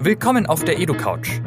[0.00, 1.40] Willkommen auf der EduCouch.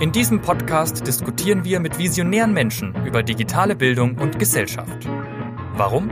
[0.00, 5.06] In diesem Podcast diskutieren wir mit visionären Menschen über digitale Bildung und Gesellschaft.
[5.74, 6.10] Warum?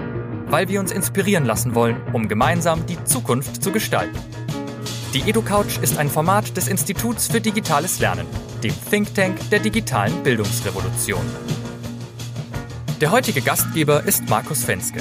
[0.48, 4.18] Weil wir uns inspirieren lassen wollen, um gemeinsam die Zukunft zu gestalten.
[5.14, 8.26] Die EduCouch ist ein Format des Instituts für digitales Lernen,
[8.62, 11.24] dem Think Tank der digitalen Bildungsrevolution.
[13.00, 15.00] Der heutige Gastgeber ist Markus Fenske.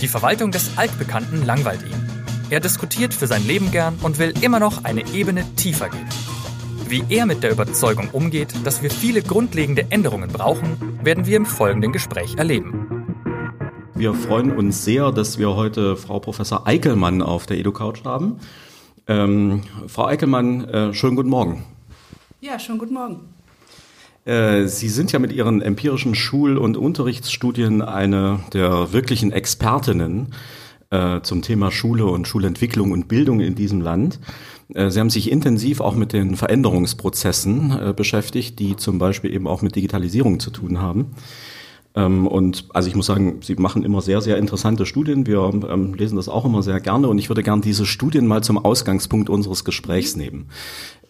[0.00, 2.07] Die Verwaltung des Altbekannten langweilt ihn.
[2.50, 6.08] Er diskutiert für sein Leben gern und will immer noch eine Ebene tiefer gehen.
[6.88, 11.44] Wie er mit der Überzeugung umgeht, dass wir viele grundlegende Änderungen brauchen, werden wir im
[11.44, 13.14] folgenden Gespräch erleben.
[13.94, 18.38] Wir freuen uns sehr, dass wir heute Frau Professor Eickelmann auf der EduCouch haben.
[19.06, 21.64] Ähm, Frau Eickelmann, äh, schönen guten Morgen.
[22.40, 23.20] Ja, schönen guten Morgen.
[24.24, 30.32] Äh, Sie sind ja mit Ihren empirischen Schul- und Unterrichtsstudien eine der wirklichen Expertinnen
[30.90, 34.20] äh, zum Thema Schule und Schulentwicklung und Bildung in diesem Land.
[34.74, 39.46] Äh, Sie haben sich intensiv auch mit den Veränderungsprozessen äh, beschäftigt, die zum Beispiel eben
[39.46, 41.12] auch mit Digitalisierung zu tun haben.
[41.94, 45.26] Ähm, und also ich muss sagen, Sie machen immer sehr, sehr interessante Studien.
[45.26, 48.42] Wir ähm, lesen das auch immer sehr gerne und ich würde gerne diese Studien mal
[48.42, 50.46] zum Ausgangspunkt unseres Gesprächs nehmen.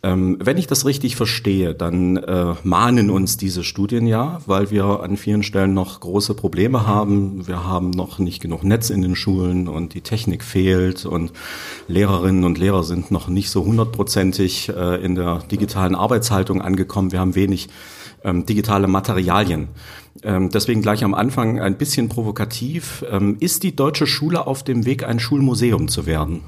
[0.02, 5.02] Ähm, wenn ich das richtig verstehe, dann äh, mahnen uns diese Studien ja, weil wir
[5.02, 7.48] an vielen Stellen noch große Probleme haben.
[7.48, 11.32] Wir haben noch nicht genug Netz in den Schulen und die Technik fehlt und
[11.88, 17.10] Lehrerinnen und Lehrer sind noch nicht so hundertprozentig äh, in der digitalen Arbeitshaltung angekommen.
[17.10, 17.68] Wir haben wenig
[18.22, 19.68] ähm, digitale Materialien.
[20.22, 23.04] Ähm, deswegen gleich am Anfang ein bisschen provokativ.
[23.10, 26.42] Ähm, ist die deutsche Schule auf dem Weg, ein Schulmuseum zu werden?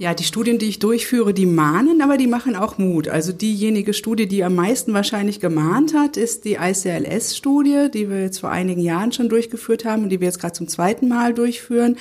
[0.00, 3.08] Ja, die Studien, die ich durchführe, die mahnen, aber die machen auch Mut.
[3.08, 8.38] Also diejenige Studie, die am meisten wahrscheinlich gemahnt hat, ist die ICLS-Studie, die wir jetzt
[8.38, 11.96] vor einigen Jahren schon durchgeführt haben und die wir jetzt gerade zum zweiten Mal durchführen.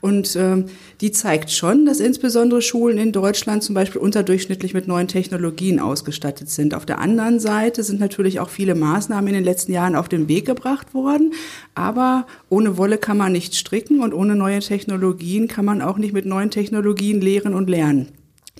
[0.00, 0.66] Und ähm,
[1.00, 6.48] die zeigt schon, dass insbesondere Schulen in Deutschland zum Beispiel unterdurchschnittlich mit neuen Technologien ausgestattet
[6.48, 6.74] sind.
[6.74, 10.28] Auf der anderen Seite sind natürlich auch viele Maßnahmen in den letzten Jahren auf den
[10.28, 11.32] Weg gebracht worden.
[11.74, 16.12] Aber ohne Wolle kann man nicht stricken und ohne neue Technologien kann man auch nicht
[16.12, 18.08] mit neuen Technologien lehren und lernen.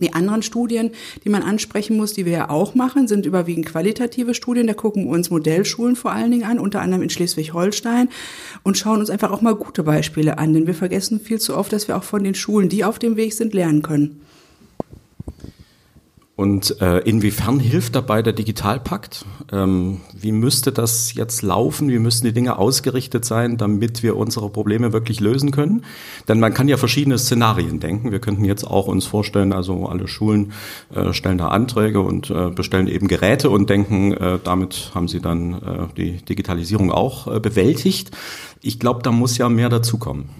[0.01, 0.91] Die anderen Studien,
[1.23, 4.67] die man ansprechen muss, die wir ja auch machen, sind überwiegend qualitative Studien.
[4.67, 8.09] Da gucken wir uns Modellschulen vor allen Dingen an, unter anderem in Schleswig-Holstein
[8.63, 10.55] und schauen uns einfach auch mal gute Beispiele an.
[10.55, 13.17] Denn wir vergessen viel zu oft, dass wir auch von den Schulen, die auf dem
[13.17, 14.23] Weg sind, lernen können.
[16.35, 19.27] Und äh, inwiefern hilft dabei der Digitalpakt?
[19.53, 21.91] Ähm, wie müsste das jetzt laufen?
[21.91, 25.85] Wie müssten die Dinge ausgerichtet sein, damit wir unsere Probleme wirklich lösen können?
[26.29, 28.13] Denn man kann ja verschiedene Szenarien denken.
[28.13, 30.53] Wir könnten jetzt auch uns vorstellen, also alle Schulen
[30.95, 35.21] äh, stellen da Anträge und äh, bestellen eben Geräte und denken, äh, damit haben sie
[35.21, 38.11] dann äh, die Digitalisierung auch äh, bewältigt.
[38.63, 40.31] Ich glaube, da muss ja mehr dazukommen.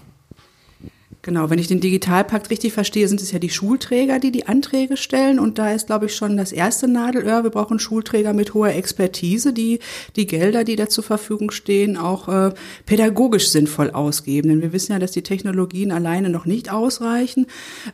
[1.25, 4.97] Genau, wenn ich den Digitalpakt richtig verstehe, sind es ja die Schulträger, die die Anträge
[4.97, 5.39] stellen.
[5.39, 7.45] Und da ist, glaube ich, schon das erste Nadelöhr.
[7.45, 9.79] Wir brauchen Schulträger mit hoher Expertise, die
[10.17, 12.51] die Gelder, die da zur Verfügung stehen, auch äh,
[12.85, 14.49] pädagogisch sinnvoll ausgeben.
[14.49, 17.47] Denn wir wissen ja, dass die Technologien alleine noch nicht ausreichen.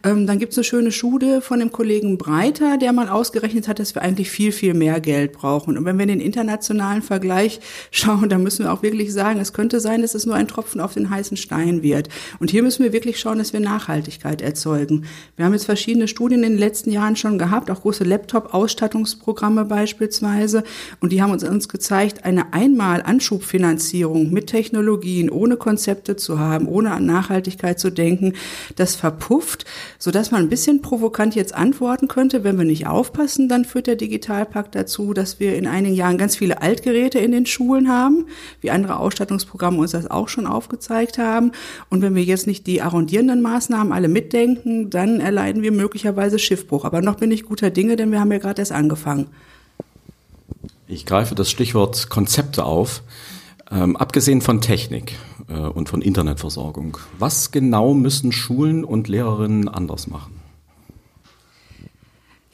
[0.03, 3.77] Ähm, dann gibt es eine schöne Schule von dem Kollegen Breiter, der mal ausgerechnet hat,
[3.77, 5.77] dass wir eigentlich viel, viel mehr Geld brauchen.
[5.77, 7.59] Und wenn wir in den internationalen Vergleich
[7.91, 10.81] schauen, dann müssen wir auch wirklich sagen, es könnte sein, dass es nur ein Tropfen
[10.81, 12.09] auf den heißen Stein wird.
[12.39, 15.05] Und hier müssen wir wirklich schauen, dass wir Nachhaltigkeit erzeugen.
[15.35, 20.63] Wir haben jetzt verschiedene Studien in den letzten Jahren schon gehabt, auch große Laptop-Ausstattungsprogramme beispielsweise.
[20.99, 26.91] Und die haben uns, uns gezeigt, eine Einmal-Anschubfinanzierung mit Technologien, ohne Konzepte zu haben, ohne
[26.91, 28.33] an Nachhaltigkeit zu denken,
[28.75, 29.65] das verpufft,
[29.97, 33.95] sodass man ein bisschen provokant jetzt antworten könnte, wenn wir nicht aufpassen, dann führt der
[33.95, 38.27] Digitalpakt dazu, dass wir in einigen Jahren ganz viele Altgeräte in den Schulen haben,
[38.61, 41.51] wie andere Ausstattungsprogramme uns das auch schon aufgezeigt haben.
[41.89, 46.37] Und wenn wir jetzt nicht die Arrondierung korrespondierenden Maßnahmen alle mitdenken, dann erleiden wir möglicherweise
[46.37, 46.85] Schiffbruch.
[46.85, 49.27] Aber noch bin ich guter Dinge, denn wir haben ja gerade erst angefangen.
[50.87, 53.01] Ich greife das Stichwort Konzepte auf.
[53.71, 55.13] Ähm, abgesehen von Technik
[55.47, 60.38] äh, und von Internetversorgung, was genau müssen Schulen und Lehrerinnen anders machen?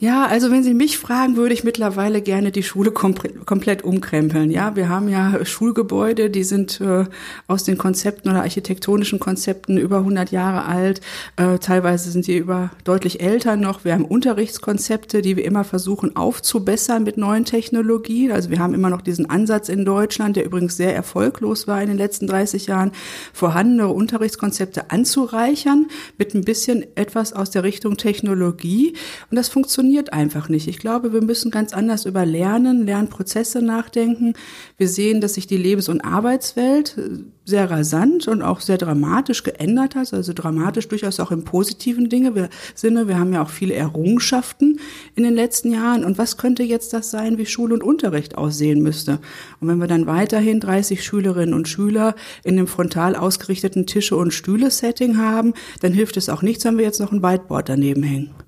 [0.05, 3.15] Ja, also wenn Sie mich fragen, würde ich mittlerweile gerne die Schule kom
[3.47, 4.51] komplett umkrempeln.
[4.51, 7.05] Ja, wir haben ja Schulgebäude, die sind äh,
[7.47, 11.01] aus den Konzepten oder architektonischen Konzepten über 100 Jahre alt.
[11.37, 13.83] Äh, teilweise sind die über deutlich älter noch.
[13.83, 18.31] Wir haben Unterrichtskonzepte, die wir immer versuchen aufzubessern mit neuen Technologien.
[18.31, 21.87] Also wir haben immer noch diesen Ansatz in Deutschland, der übrigens sehr erfolglos war in
[21.87, 22.91] den letzten 30 Jahren,
[23.33, 25.87] vorhandene Unterrichtskonzepte anzureichern
[26.19, 28.93] mit ein bisschen etwas aus der Richtung Technologie.
[29.31, 30.67] Und das funktioniert funktioniert einfach nicht.
[30.67, 34.33] Ich glaube, wir müssen ganz anders über Lernen, Lernprozesse nachdenken.
[34.77, 36.97] Wir sehen, dass sich die Lebens- und Arbeitswelt
[37.45, 42.35] sehr rasant und auch sehr dramatisch geändert hat, also dramatisch durchaus auch im positiven Dinge,
[42.35, 43.07] wir, Sinne.
[43.07, 44.79] Wir haben ja auch viele Errungenschaften
[45.15, 46.03] in den letzten Jahren.
[46.03, 49.19] Und was könnte jetzt das sein, wie Schule und Unterricht aussehen müsste?
[49.61, 54.33] Und wenn wir dann weiterhin 30 Schülerinnen und Schüler in dem frontal ausgerichteten Tische- und
[54.33, 58.44] Stühle-Setting haben, dann hilft es auch nichts, wenn wir jetzt noch ein Whiteboard daneben hängen.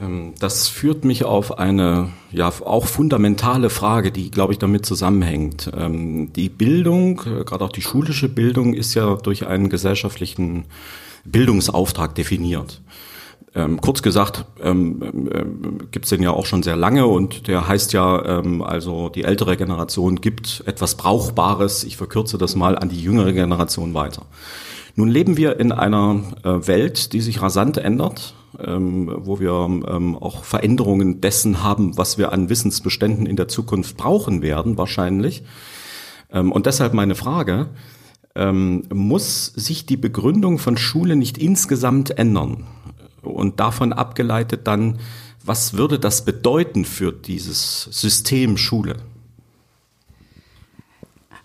[0.00, 5.70] Ähm, das führt mich auf eine ja auch fundamentale Frage, die glaube ich damit zusammenhängt.
[5.76, 10.64] Ähm, die Bildung, äh, gerade auch die schulische Bildung, ist ja durch einen gesellschaftlichen
[11.24, 12.80] Bildungsauftrag definiert.
[13.52, 17.66] Ähm, kurz gesagt, ähm, ähm, gibt es den ja auch schon sehr lange und der
[17.66, 22.90] heißt ja, ähm, also die ältere Generation gibt etwas Brauchbares, ich verkürze das mal, an
[22.90, 24.22] die jüngere Generation weiter.
[24.94, 30.16] Nun leben wir in einer äh, Welt, die sich rasant ändert, ähm, wo wir ähm,
[30.16, 35.42] auch Veränderungen dessen haben, was wir an Wissensbeständen in der Zukunft brauchen werden, wahrscheinlich.
[36.32, 37.68] Ähm, und deshalb meine Frage,
[38.34, 42.66] ähm, muss sich die Begründung von Schule nicht insgesamt ändern?
[43.22, 44.98] Und davon abgeleitet dann,
[45.44, 48.96] was würde das bedeuten für dieses System Schule?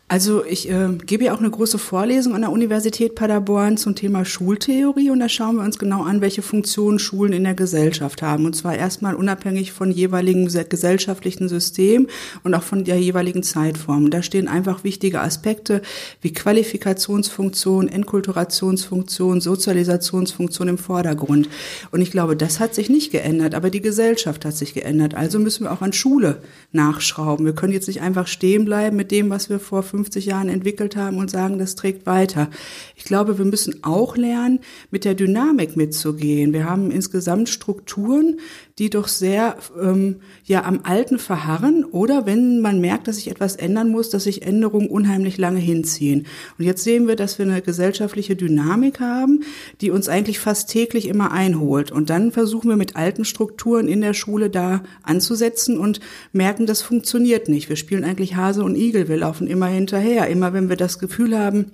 [0.08, 4.24] Also ich äh, gebe ja auch eine große Vorlesung an der Universität Paderborn zum Thema
[4.24, 8.46] Schultheorie und da schauen wir uns genau an, welche Funktionen Schulen in der Gesellschaft haben.
[8.46, 12.06] Und zwar erstmal unabhängig von jeweiligen gesellschaftlichen System
[12.44, 14.12] und auch von der jeweiligen Zeitform.
[14.12, 15.82] Da stehen einfach wichtige Aspekte
[16.22, 21.50] wie Qualifikationsfunktion, Enkulturationsfunktion, Sozialisationsfunktion im Vordergrund.
[21.90, 25.16] Und ich glaube, das hat sich nicht geändert, aber die Gesellschaft hat sich geändert.
[25.16, 26.44] Also müssen wir auch an Schule
[26.74, 27.44] nachschrauben.
[27.44, 30.96] Wir können jetzt nicht einfach stehen bleiben mit dem, was wir vor 50 Jahren entwickelt
[30.96, 32.50] haben und sagen, das trägt weiter.
[32.96, 34.60] Ich glaube, wir müssen auch lernen,
[34.92, 36.52] mit der Dynamik mitzugehen.
[36.52, 38.40] Wir haben insgesamt Strukturen,
[38.78, 43.56] die doch sehr ähm, ja am Alten verharren oder wenn man merkt, dass sich etwas
[43.56, 46.26] ändern muss, dass sich Änderungen unheimlich lange hinziehen.
[46.58, 49.44] Und jetzt sehen wir, dass wir eine gesellschaftliche Dynamik haben,
[49.80, 51.92] die uns eigentlich fast täglich immer einholt.
[51.92, 56.02] Und dann versuchen wir mit alten Strukturen in der Schule da anzusetzen und
[56.34, 57.70] merken, das funktioniert nicht.
[57.70, 60.28] Wir spielen eigentlich Hase und Igel, wir laufen immer hinterher.
[60.28, 61.72] Immer wenn wir das Gefühl haben,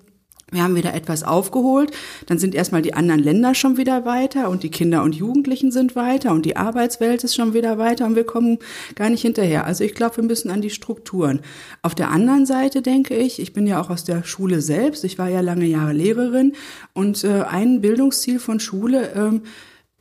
[0.53, 1.91] wir haben wieder etwas aufgeholt,
[2.25, 5.95] dann sind erstmal die anderen Länder schon wieder weiter und die Kinder und Jugendlichen sind
[5.95, 8.59] weiter und die Arbeitswelt ist schon wieder weiter und wir kommen
[8.95, 9.65] gar nicht hinterher.
[9.65, 11.39] Also ich glaube, wir müssen an die Strukturen.
[11.83, 15.17] Auf der anderen Seite denke ich, ich bin ja auch aus der Schule selbst, ich
[15.17, 16.51] war ja lange Jahre Lehrerin
[16.93, 19.43] und äh, ein Bildungsziel von Schule ähm,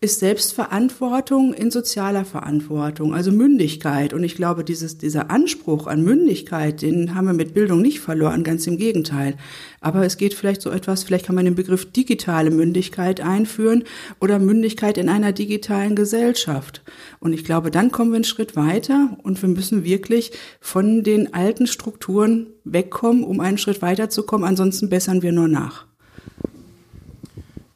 [0.02, 4.14] ist Selbstverantwortung in sozialer Verantwortung, also Mündigkeit.
[4.14, 8.42] Und ich glaube, dieses, dieser Anspruch an Mündigkeit, den haben wir mit Bildung nicht verloren,
[8.42, 9.36] ganz im Gegenteil.
[9.82, 13.84] Aber es geht vielleicht so etwas, vielleicht kann man den Begriff digitale Mündigkeit einführen
[14.20, 16.80] oder Mündigkeit in einer digitalen Gesellschaft.
[17.18, 20.32] Und ich glaube, dann kommen wir einen Schritt weiter und wir müssen wirklich
[20.62, 24.48] von den alten Strukturen wegkommen, um einen Schritt weiterzukommen.
[24.48, 25.89] Ansonsten bessern wir nur nach.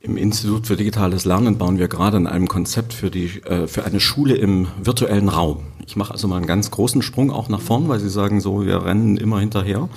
[0.04, 3.86] Im Institut für digitales Lernen bauen wir gerade an einem Konzept für, die, äh, für
[3.86, 5.60] eine Schule im virtuellen Raum.
[5.86, 8.66] Ich mache also mal einen ganz großen Sprung auch nach vorn, weil Sie sagen so,
[8.66, 9.88] wir rennen immer hinterher.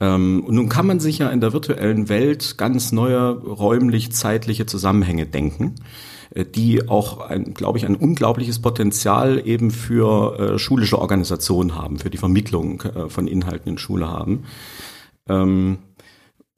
[0.00, 5.24] Ähm, und nun kann man sich ja in der virtuellen Welt ganz neue räumlich-zeitliche Zusammenhänge
[5.24, 5.76] denken,
[6.34, 11.98] äh, die auch, ein, glaube ich, ein unglaubliches Potenzial eben für äh, schulische Organisationen haben,
[11.98, 14.44] für die Vermittlung von Inhalten in Schule haben.
[15.26, 15.78] Ähm,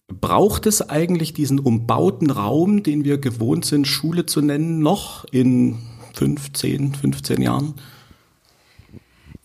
[0.09, 5.79] Braucht es eigentlich diesen umbauten Raum, den wir gewohnt sind, Schule zu nennen, noch in
[6.15, 7.75] 15, 15 Jahren?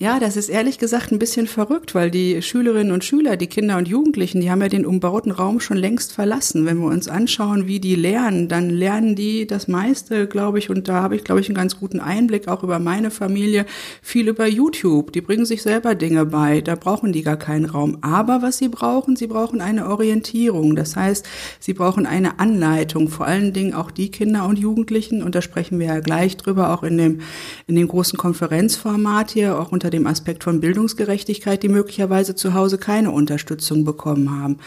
[0.02, 3.76] Ja, das ist ehrlich gesagt ein bisschen verrückt, weil die Schülerinnen und Schüler, die Kinder
[3.76, 6.66] und Jugendlichen, die haben ja den umbauten Raum schon längst verlassen.
[6.66, 10.88] Wenn wir uns anschauen, wie die lernen, dann lernen die das meiste, glaube ich, und
[10.88, 13.66] da habe ich, glaube ich, einen ganz guten Einblick auch über meine Familie,
[14.02, 15.12] viel über YouTube.
[15.12, 17.98] Die bringen sich selber Dinge bei, da brauchen die gar keinen Raum.
[18.00, 20.78] Aber was sie brauchen, sie brauchen eine Orientierung.
[20.78, 21.28] Das heißt,
[21.60, 25.78] sie brauchen eine Anleitung, vor allen Dingen auch die Kinder und Jugendlichen, und da sprechen
[25.78, 27.20] wir ja gleich drüber, auch in dem,
[27.68, 32.54] in dem großen Konferenzformat hier, auch unter unter dem Aspekt von Bildungsgerechtigkeit, die möglicherweise zu
[32.54, 34.58] Hause keine Unterstützung bekommen haben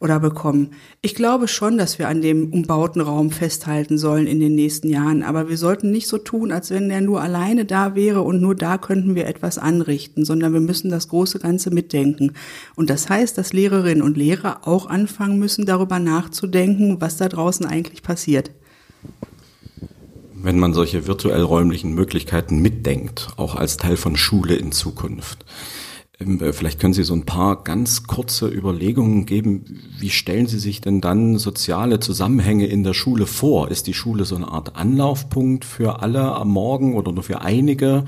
[0.00, 0.72] oder bekommen.
[1.00, 5.22] Ich glaube schon, dass wir an dem umbauten Raum festhalten sollen in den nächsten Jahren,
[5.22, 8.54] aber wir sollten nicht so tun, als wenn der nur alleine da wäre und nur
[8.54, 12.32] da könnten wir etwas anrichten, sondern wir müssen das große Ganze mitdenken.
[12.74, 17.64] Und das heißt, dass Lehrerinnen und Lehrer auch anfangen müssen, darüber nachzudenken, was da draußen
[17.64, 18.50] eigentlich passiert
[20.46, 25.44] wenn man solche virtuell räumlichen Möglichkeiten mitdenkt, auch als Teil von Schule in Zukunft.
[26.20, 29.64] Ähm, äh, vielleicht können Sie so ein paar ganz kurze Überlegungen geben.
[29.98, 33.72] Wie stellen Sie sich denn dann soziale Zusammenhänge in der Schule vor?
[33.72, 38.04] Ist die Schule so eine Art Anlaufpunkt für alle am Morgen oder nur für einige?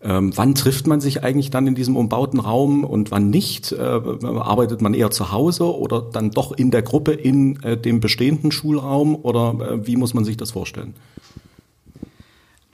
[0.00, 3.72] Ähm, wann trifft man sich eigentlich dann in diesem umbauten Raum und wann nicht?
[3.72, 7.98] Äh, arbeitet man eher zu Hause oder dann doch in der Gruppe in äh, dem
[7.98, 10.94] bestehenden Schulraum oder äh, wie muss man sich das vorstellen?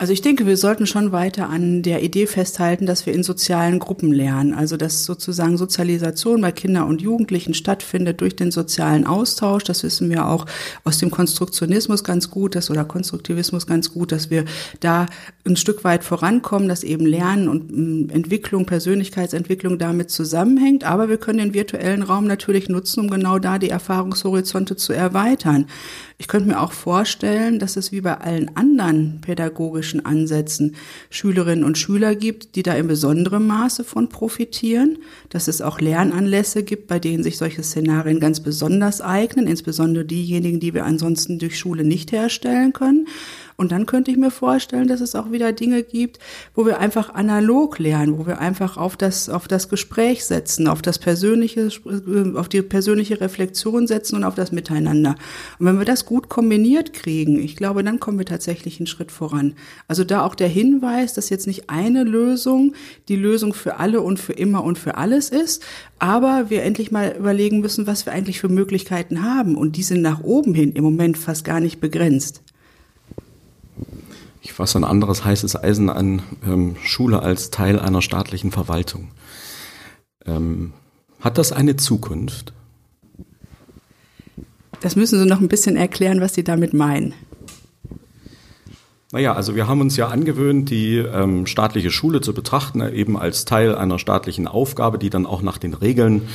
[0.00, 3.81] Also ich denke, wir sollten schon weiter an der Idee festhalten, dass wir in sozialen
[3.81, 4.55] Gruppen lernen.
[4.55, 9.64] Also dass sozusagen Sozialisation bei Kindern und Jugendlichen stattfindet durch den sozialen Austausch.
[9.64, 10.47] Das wissen wir auch
[10.85, 14.45] aus dem Konstruktionismus ganz gut, dass, oder Konstruktivismus ganz gut, dass wir
[14.78, 15.07] da
[15.45, 20.85] ein Stück weit vorankommen, dass eben Lernen und mm, Entwicklung, Persönlichkeitsentwicklung damit zusammenhängt.
[20.85, 25.67] Aber wir können den virtuellen Raum natürlich nutzen, um genau da die Erfahrungshorizonte zu erweitern.
[26.19, 30.76] Ich könnte mir auch vorstellen, dass es wie bei allen anderen pädagogischen Ansätzen
[31.11, 36.62] Schülerinnen und Schüler gibt, die da in besonderem Maße von profitieren, dass es auch Lernanlässe
[36.62, 41.59] gibt, bei denen sich solche Szenarien ganz besonders eignen, insbesondere diejenigen, die wir ansonsten durch
[41.59, 43.07] Schule nicht herstellen können
[43.61, 46.21] und dann könnte ich mir vorstellen, dass es auch wieder Dinge gibt,
[46.55, 50.81] wo wir einfach analog lernen, wo wir einfach auf das, auf das Gespräch setzen, auf
[50.81, 55.17] das persönliche, äh, auf die persönliche Reflexion setzen und auf das Miteinander.
[55.59, 59.11] Und wenn wir das gut kombiniert kriegen, ich glaube, dann kommen wir tatsächlich einen Schritt
[59.11, 59.55] voran.
[59.88, 62.75] Also da auch der Hinweis, dass jetzt nicht eine Lösung
[63.09, 65.65] die Lösung für alle und für immer und für alles ist,
[65.99, 69.57] aber wir endlich mal überlegen müssen, was wir eigentlich für Möglichkeiten haben.
[69.57, 72.43] Und die sind nach oben hin im Moment fast gar nicht begrenzt
[74.42, 79.08] ich fasse ein anderes heißes Eisen an ähm, Schule als Teil einer staatlichen Verwaltung.
[80.25, 80.73] Ähm,
[81.20, 82.52] hat das eine Zukunft?
[84.80, 87.14] Das müssen Sie noch ein bisschen erklären, was Sie damit meinen.
[89.11, 93.19] Naja, also wir haben uns ja angewöhnt, die ähm, staatliche Schule zu betrachten, äh, eben
[93.19, 96.29] als Teil einer staatlichen Aufgabe, die dann auch nach den Regeln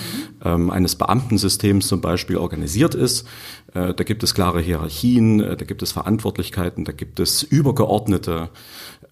[0.44, 3.28] ähm, eines Beamtensystems zum Beispiel organisiert ist.
[3.76, 8.50] Äh, da gibt es klare Hierarchien, äh, da gibt es Verantwortlichkeiten, da gibt es übergeordnete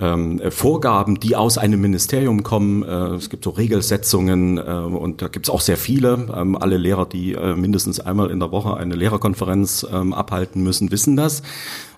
[0.01, 2.83] ähm, äh, Vorgaben, die aus einem Ministerium kommen.
[2.83, 6.27] Äh, es gibt so Regelsetzungen äh, und da gibt es auch sehr viele.
[6.35, 10.91] Ähm, alle Lehrer, die äh, mindestens einmal in der Woche eine Lehrerkonferenz ähm, abhalten müssen,
[10.91, 11.43] wissen das.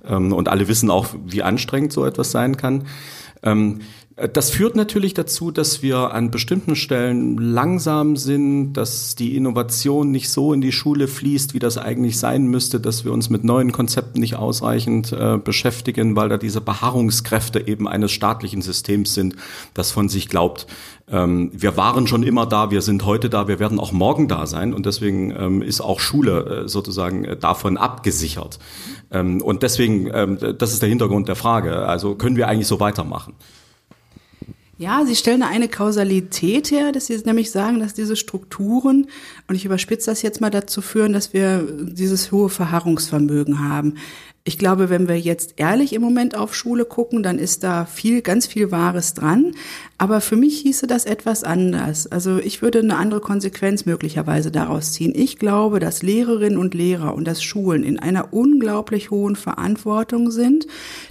[0.06, 2.84] Ähm, und alle wissen auch, wie anstrengend so etwas sein kann.
[4.18, 10.12] Ähm, das führt natürlich dazu, dass wir an bestimmten Stellen langsam sind, dass die Innovation
[10.12, 13.44] nicht so in die Schule fließt, wie das eigentlich sein müsste, dass wir uns mit
[13.44, 19.36] neuen Konzepten nicht ausreichend äh, beschäftigen, weil da diese Beharrungskräfte eben eines staatlichen Systems sind,
[19.74, 20.68] das von sich glaubt,
[21.12, 24.48] ähm, wir waren schon immer da, wir sind heute da, wir werden auch morgen da
[24.48, 28.58] sein und deswegen ähm, ist auch Schule äh, sozusagen äh, davon abgesichert.
[29.12, 31.86] Ähm, und deswegen, ähm, das ist der Hintergrund der Frage.
[31.86, 33.34] Also können wir eigentlich so weitermachen?
[34.80, 39.08] Ja, Sie stellen eine Kausalität her, dass Sie nämlich sagen, dass diese Strukturen,
[39.48, 43.96] und ich überspitze das jetzt mal dazu führen, dass wir dieses hohe Verharrungsvermögen haben.
[44.46, 48.22] Ich glaube, wenn wir jetzt ehrlich im Moment auf Schule gucken, dann ist da viel,
[48.22, 49.54] ganz viel Wahres dran.
[49.98, 52.08] Aber für mich hieße das etwas anders.
[52.08, 55.14] Also ich würde eine andere Konsequenz möglicherweise daraus ziehen.
[55.16, 60.68] Ich glaube, dass Lehrerinnen und Lehrer und dass Schulen in einer unglaublich hohen Verantwortung sind,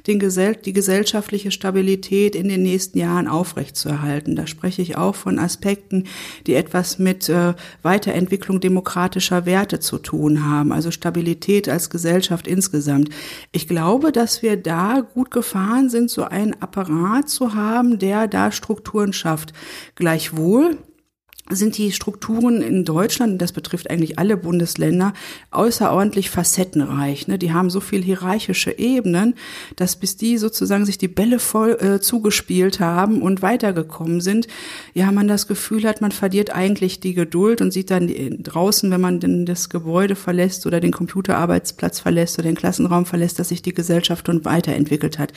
[0.07, 4.37] den Gesell die gesellschaftliche Stabilität in den nächsten Jahren aufrechtzuerhalten.
[4.37, 6.05] Da spreche ich auch von Aspekten,
[6.47, 10.71] die etwas mit äh, Weiterentwicklung demokratischer Werte zu tun haben.
[10.71, 13.09] Also Stabilität als Gesellschaft insgesamt.
[13.53, 18.53] Ich glaube, dass wir da gut gefahren sind, so einen Apparat zu haben, der da
[18.53, 19.53] Strukturen schafft.
[19.95, 20.79] Gleichwohl
[21.51, 25.13] sind die Strukturen in Deutschland, das betrifft eigentlich alle Bundesländer,
[25.51, 27.27] außerordentlich facettenreich.
[27.27, 27.37] Ne?
[27.37, 29.35] Die haben so viel hierarchische Ebenen,
[29.77, 34.47] dass bis die sozusagen sich die Bälle voll äh, zugespielt haben und weitergekommen sind,
[34.95, 39.01] ja, man das Gefühl hat, man verliert eigentlich die Geduld und sieht dann draußen, wenn
[39.01, 43.63] man denn das Gebäude verlässt oder den Computerarbeitsplatz verlässt oder den Klassenraum verlässt, dass sich
[43.63, 45.33] die Gesellschaft und weiterentwickelt hat.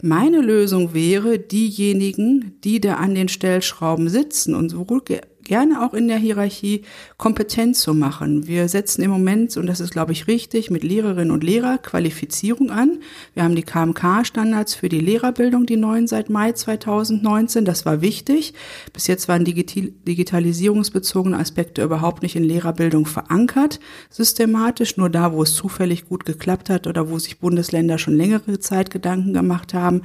[0.00, 5.02] Meine Lösung wäre, diejenigen, die da an den Stellschrauben sitzen und sowohl
[5.48, 6.82] gerne auch in der Hierarchie
[7.16, 8.46] kompetent zu machen.
[8.46, 12.70] Wir setzen im Moment, und das ist, glaube ich, richtig, mit Lehrerinnen und Lehrer Qualifizierung
[12.70, 13.00] an.
[13.34, 17.64] Wir haben die KMK-Standards für die Lehrerbildung, die neuen seit Mai 2019.
[17.64, 18.54] Das war wichtig.
[18.92, 24.96] Bis jetzt waren digitalisierungsbezogene Aspekte überhaupt nicht in Lehrerbildung verankert, systematisch.
[24.96, 28.90] Nur da, wo es zufällig gut geklappt hat oder wo sich Bundesländer schon längere Zeit
[28.90, 30.02] Gedanken gemacht haben.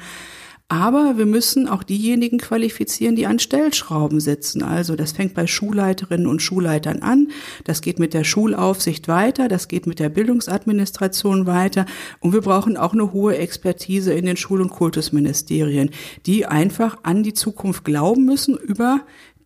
[0.70, 4.64] Aber wir müssen auch diejenigen qualifizieren, die an Stellschrauben sitzen.
[4.64, 7.30] Also das fängt bei Schulleiterinnen und Schulleitern an,
[7.64, 11.86] das geht mit der Schulaufsicht weiter, das geht mit der Bildungsadministration weiter
[12.22, 15.92] und wir brauchen auch eine hohe Expertise in den Schul- und Kultusministerien,
[16.26, 19.02] die einfach an die Zukunft glauben müssen über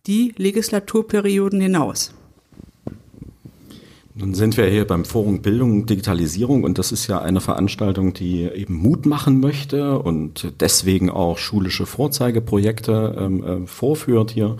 [0.06, 2.14] die Legislaturperioden hinaus.
[4.20, 8.14] Nun sind wir hier beim Forum Bildung und Digitalisierung und das ist ja eine Veranstaltung,
[8.14, 14.56] die eben Mut machen möchte und deswegen auch schulische Vorzeigeprojekte ähm, äh, vorführt hier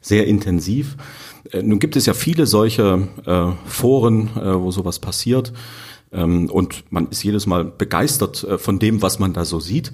[0.00, 0.96] sehr intensiv.
[1.50, 5.52] Äh, nun gibt es ja viele solche äh, Foren, äh, wo sowas passiert
[6.10, 9.92] ähm, und man ist jedes Mal begeistert äh, von dem, was man da so sieht.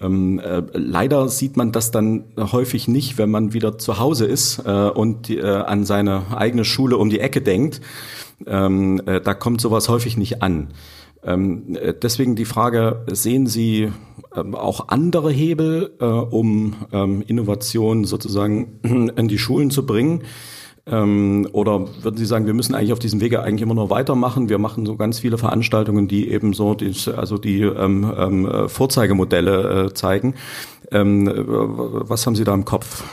[0.00, 4.62] Ähm, äh, leider sieht man das dann häufig nicht, wenn man wieder zu Hause ist
[4.64, 7.80] äh, und äh, an seine eigene Schule um die Ecke denkt.
[8.46, 10.68] Ähm, äh, da kommt sowas häufig nicht an.
[11.22, 13.92] Ähm, äh, deswegen die Frage, sehen Sie
[14.34, 20.22] ähm, auch andere Hebel, äh, um ähm, Innovation sozusagen in die Schulen zu bringen?
[20.90, 24.48] Ähm, oder würden Sie sagen, wir müssen eigentlich auf diesem Wege eigentlich immer nur weitermachen?
[24.48, 29.86] Wir machen so ganz viele Veranstaltungen, die eben so die, also die ähm, ähm, Vorzeigemodelle
[29.86, 30.34] äh, zeigen.
[30.90, 33.04] Ähm, äh, was haben Sie da im Kopf?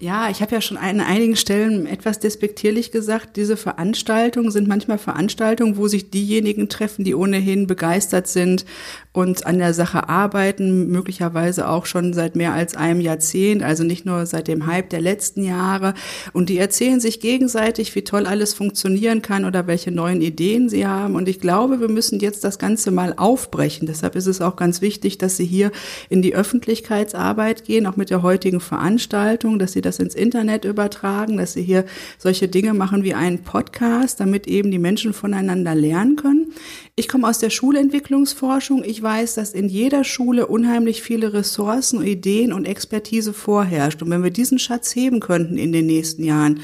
[0.00, 4.98] Ja, ich habe ja schon an einigen Stellen etwas despektierlich gesagt, diese Veranstaltungen sind manchmal
[4.98, 8.64] Veranstaltungen, wo sich diejenigen treffen, die ohnehin begeistert sind
[9.12, 14.06] und an der Sache arbeiten, möglicherweise auch schon seit mehr als einem Jahrzehnt, also nicht
[14.06, 15.94] nur seit dem Hype der letzten Jahre.
[16.32, 20.86] Und die erzählen sich gegenseitig, wie toll alles funktionieren kann oder welche neuen Ideen sie
[20.86, 21.16] haben.
[21.16, 23.88] Und ich glaube, wir müssen jetzt das Ganze mal aufbrechen.
[23.88, 25.72] Deshalb ist es auch ganz wichtig, dass Sie hier
[26.08, 31.36] in die Öffentlichkeitsarbeit gehen, auch mit der heutigen Veranstaltung, dass Sie das ins Internet übertragen,
[31.36, 31.84] dass Sie hier
[32.18, 36.52] solche Dinge machen wie einen Podcast, damit eben die Menschen voneinander lernen können.
[36.94, 38.84] Ich komme aus der Schulentwicklungsforschung.
[38.84, 44.02] Ich weiß, dass in jeder Schule unheimlich viele Ressourcen, Ideen und Expertise vorherrscht.
[44.02, 46.60] Und wenn wir diesen Schatz heben könnten in den nächsten Jahren,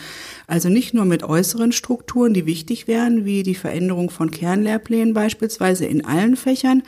[0.47, 5.87] also nicht nur mit äußeren Strukturen, die wichtig wären, wie die Veränderung von Kernlehrplänen beispielsweise
[5.87, 6.83] in allen Fächern,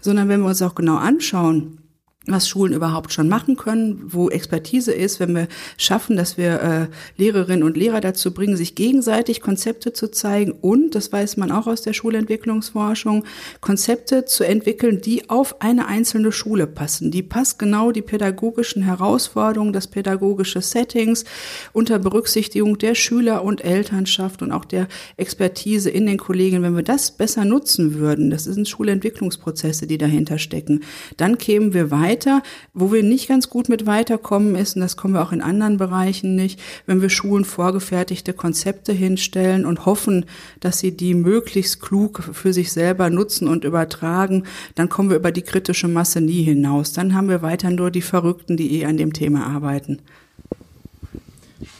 [0.00, 1.78] sondern wenn wir uns auch genau anschauen,
[2.26, 6.86] was Schulen überhaupt schon machen können, wo Expertise ist, wenn wir schaffen, dass wir äh,
[7.16, 11.66] Lehrerinnen und Lehrer dazu bringen, sich gegenseitig Konzepte zu zeigen und, das weiß man auch
[11.66, 13.24] aus der Schulentwicklungsforschung,
[13.60, 17.10] Konzepte zu entwickeln, die auf eine einzelne Schule passen.
[17.10, 21.24] Die passt genau die pädagogischen Herausforderungen, das pädagogische Settings
[21.72, 26.62] unter Berücksichtigung der Schüler und Elternschaft und auch der Expertise in den Kollegen.
[26.62, 30.80] Wenn wir das besser nutzen würden, das sind Schulentwicklungsprozesse, die dahinter stecken,
[31.16, 32.42] dann kämen wir weiter weiter.
[32.72, 35.76] Wo wir nicht ganz gut mit weiterkommen ist, und das kommen wir auch in anderen
[35.76, 40.24] Bereichen nicht, wenn wir Schulen vorgefertigte Konzepte hinstellen und hoffen,
[40.60, 45.32] dass sie die möglichst klug für sich selber nutzen und übertragen, dann kommen wir über
[45.32, 46.92] die kritische Masse nie hinaus.
[46.92, 50.00] Dann haben wir weiter nur die Verrückten, die eh an dem Thema arbeiten.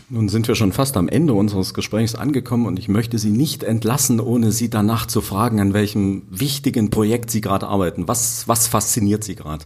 [0.09, 3.65] Nun sind wir schon fast am Ende unseres Gesprächs angekommen und ich möchte Sie nicht
[3.65, 8.07] entlassen, ohne Sie danach zu fragen, an welchem wichtigen Projekt Sie gerade arbeiten.
[8.07, 9.65] Was, was fasziniert Sie gerade?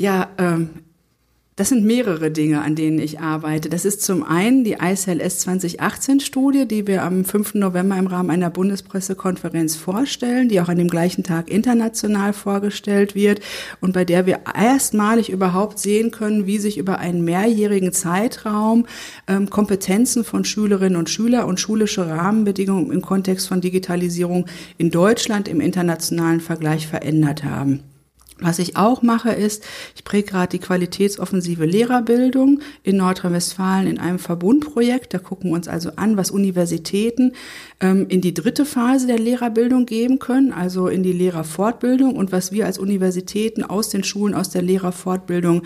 [0.00, 0.70] Ja, ähm,
[1.56, 3.68] das sind mehrere Dinge, an denen ich arbeite.
[3.68, 7.56] Das ist zum einen die ICLS 2018-Studie, die wir am 5.
[7.56, 13.40] November im Rahmen einer Bundespressekonferenz vorstellen, die auch an dem gleichen Tag international vorgestellt wird
[13.82, 18.86] und bei der wir erstmalig überhaupt sehen können, wie sich über einen mehrjährigen Zeitraum
[19.26, 24.46] ähm, Kompetenzen von Schülerinnen und Schülern und schulische Rahmenbedingungen im Kontext von Digitalisierung
[24.78, 27.82] in Deutschland im internationalen Vergleich verändert haben.
[28.42, 34.18] Was ich auch mache, ist, ich präge gerade die qualitätsoffensive Lehrerbildung in Nordrhein-Westfalen in einem
[34.18, 35.12] Verbundprojekt.
[35.12, 37.32] Da gucken wir uns also an, was Universitäten
[37.80, 42.50] ähm, in die dritte Phase der Lehrerbildung geben können, also in die Lehrerfortbildung und was
[42.50, 45.62] wir als Universitäten aus den Schulen, aus der Lehrerfortbildung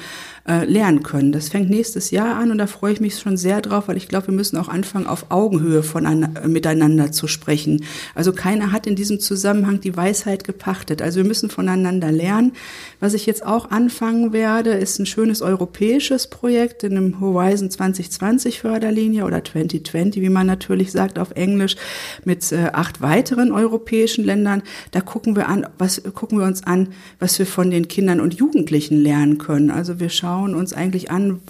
[0.48, 1.30] äh, lernen können.
[1.30, 4.08] Das fängt nächstes Jahr an und da freue ich mich schon sehr drauf, weil ich
[4.08, 7.84] glaube, wir müssen auch anfangen, auf Augenhöhe von äh, miteinander zu sprechen.
[8.14, 11.02] Also keiner hat in diesem Zusammenhang die Weisheit gepachtet.
[11.02, 12.52] Also wir müssen voneinander lernen.
[13.00, 18.60] Was ich jetzt auch anfangen werde, ist ein schönes europäisches Projekt in einem Horizon 2020
[18.60, 21.76] Förderlinie oder 2020, wie man natürlich sagt auf Englisch,
[22.24, 24.62] mit äh, acht weiteren europäischen Ländern.
[24.92, 28.34] Da gucken wir an, was gucken wir uns an, was wir von den Kindern und
[28.34, 29.70] Jugendlichen lernen können.
[29.70, 31.40] Also wir schauen uns eigentlich an,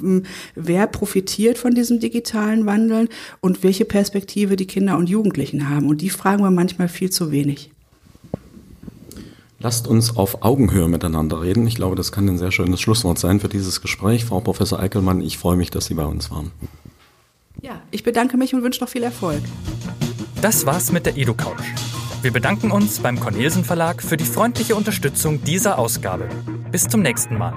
[0.55, 3.09] wer profitiert von diesem digitalen Wandeln
[3.40, 5.88] und welche Perspektive die Kinder und Jugendlichen haben.
[5.88, 7.74] Und die fragen wir manchmal viel zu wenig.
[9.64, 11.66] Lasst uns auf Augenhöhe miteinander reden.
[11.66, 14.27] Ich glaube, das kann ein sehr schönes Schlusswort sein für dieses Gespräch.
[14.27, 16.53] Frau Professor Eickelmann, ich freue mich, dass Sie bei uns waren.
[17.62, 19.40] Ja, ich bedanke mich und wünsche noch viel Erfolg.
[20.42, 21.64] Das war's mit der EduCouch.
[22.20, 26.29] Wir bedanken uns beim Cornelsen Verlag für die freundliche Unterstützung dieser Ausgabe.
[26.70, 27.55] Bis zum nächsten Mal.